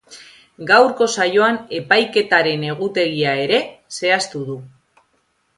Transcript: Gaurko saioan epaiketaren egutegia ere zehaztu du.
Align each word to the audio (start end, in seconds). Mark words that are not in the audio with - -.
Gaurko 0.69 1.07
saioan 1.17 1.59
epaiketaren 1.81 2.65
egutegia 2.71 3.37
ere 3.45 3.63
zehaztu 3.99 4.43
du. 4.49 4.61